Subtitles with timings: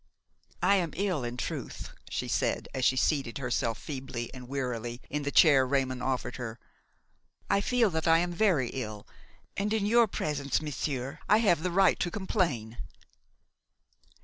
[0.63, 5.21] "I am ill, in truth," she said, as she seated herself, feebly and wearily, in
[5.21, 6.57] the chair Raymon offered her;
[7.51, 9.05] "I feel that I am very ill,
[9.55, 12.79] and, in your presence, monsieur, I have the right to complain."